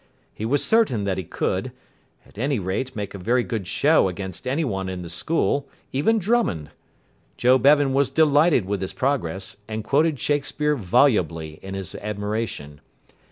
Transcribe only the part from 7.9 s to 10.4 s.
was delighted with his progress, and quoted